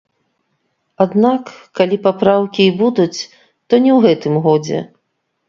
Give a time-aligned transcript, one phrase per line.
[1.05, 1.43] Аднак,
[1.81, 3.19] калі папраўкі і будуць,
[3.67, 4.79] то не ў гэтым годзе.